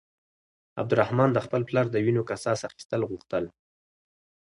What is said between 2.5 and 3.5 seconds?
اخيستل غوښتل.